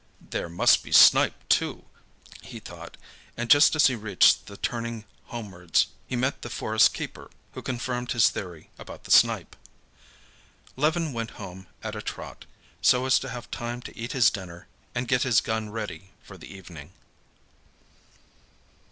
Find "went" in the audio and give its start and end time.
11.13-11.29